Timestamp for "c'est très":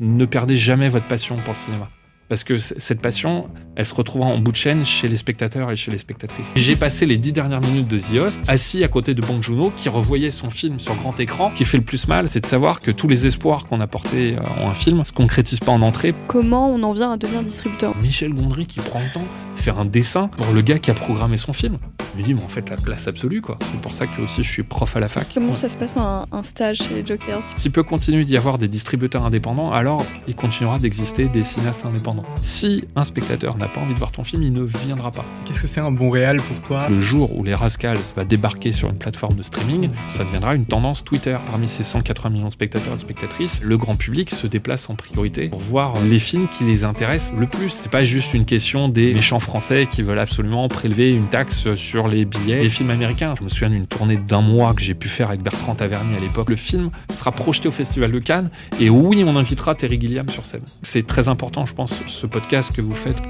60.80-61.28